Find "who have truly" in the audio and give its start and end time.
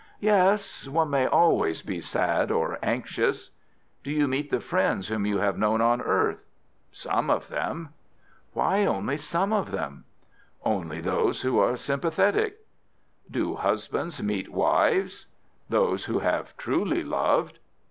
16.05-17.03